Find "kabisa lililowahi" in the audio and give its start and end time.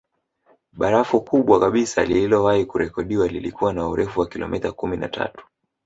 1.59-2.65